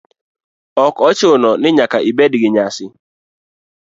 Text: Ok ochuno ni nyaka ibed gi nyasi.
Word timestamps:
Ok 0.85 0.95
ochuno 1.09 1.49
ni 1.61 1.69
nyaka 1.77 1.97
ibed 2.09 2.33
gi 2.41 2.49
nyasi. 2.55 2.85